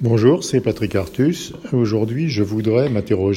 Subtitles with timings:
[0.00, 1.52] Bonjour, c'est Patrick Artus.
[1.72, 3.36] Aujourd'hui, je voudrais m'interroger